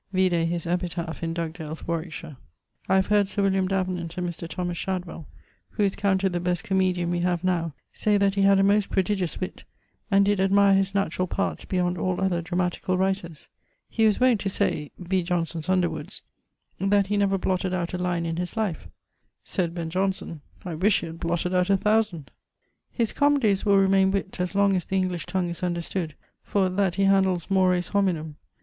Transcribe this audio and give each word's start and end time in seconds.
Vide 0.11 0.47
his 0.47 0.65
epitaph 0.65 1.21
in 1.21 1.31
Dugdale's 1.31 1.87
Warwickshire. 1.87 2.35
I 2.89 2.95
have 2.95 3.05
heard 3.05 3.27
Sir 3.27 3.43
William 3.43 3.67
Davenant 3.67 4.17
and 4.17 4.27
Mr. 4.27 4.47
Thomas 4.47 4.75
Shadwell 4.79 5.27
(who 5.73 5.83
is 5.83 5.95
counted 5.95 6.31
the 6.33 6.39
best 6.39 6.63
comoedian 6.63 7.11
we 7.11 7.19
have 7.19 7.43
now) 7.43 7.75
say 7.93 8.17
that 8.17 8.33
he 8.33 8.41
had 8.41 8.57
a 8.57 8.63
most 8.63 8.89
prodigious 8.89 9.39
witt, 9.39 9.63
and 10.09 10.25
did 10.25 10.39
admire 10.39 10.73
his 10.73 10.95
naturall 10.95 11.27
parts 11.27 11.65
beyond 11.65 11.99
all 11.99 12.19
other 12.19 12.41
dramaticall 12.41 12.97
writers. 12.97 13.49
He 13.89 14.07
was 14.07 14.19
wont 14.19 14.39
to 14.39 14.49
say 14.49 14.89
(B. 15.07 15.21
Johnson's 15.21 15.69
Underwoods) 15.69 16.23
that 16.79 17.05
he 17.05 17.15
'never 17.15 17.37
blotted 17.37 17.71
out 17.71 17.93
a 17.93 17.99
line 17.99 18.25
in 18.25 18.37
his 18.37 18.57
life'; 18.57 18.87
sayd 19.43 19.75
Ben: 19.75 19.91
Johnson, 19.91 20.41
'I 20.65 20.75
wish 20.81 21.01
he 21.01 21.05
had 21.05 21.19
blotted 21.19 21.53
out 21.53 21.69
a 21.69 21.77
thousand.' 21.77 22.31
His 22.89 23.13
comoedies 23.13 23.65
will 23.67 23.77
remaine 23.77 24.09
witt 24.09 24.39
as 24.39 24.55
long 24.55 24.75
as 24.75 24.85
the 24.85 24.95
English 24.95 25.27
tongue 25.27 25.49
is 25.49 25.61
understood, 25.61 26.15
for 26.43 26.69
that 26.69 26.95
he 26.95 27.03
handles 27.03 27.51
mores 27.51 27.89
hominum. 27.89 28.37